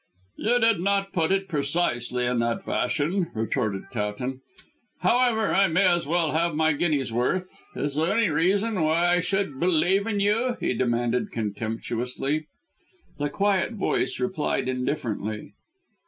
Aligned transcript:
"You 0.37 0.57
did 0.59 0.79
not 0.79 1.13
put 1.13 1.31
it 1.31 1.47
precisely 1.47 2.25
in 2.25 2.39
that 2.39 2.63
fashion," 2.63 3.29
retorted 3.35 3.83
Towton. 3.91 4.41
"However, 5.01 5.53
I 5.53 5.67
may 5.67 5.85
as 5.85 6.07
well 6.07 6.31
have 6.31 6.55
my 6.55 6.73
guinea's 6.73 7.13
worth. 7.13 7.51
Is 7.75 7.93
there 7.93 8.17
any 8.17 8.29
reason 8.29 8.81
why 8.81 9.05
I 9.13 9.19
should 9.19 9.59
believe 9.59 10.07
in 10.07 10.19
you?" 10.19 10.57
he 10.59 10.73
demanded 10.73 11.31
contemptuously. 11.31 12.47
The 13.19 13.29
quiet 13.29 13.73
voice 13.73 14.19
replied 14.19 14.67
indifferently. 14.67 15.51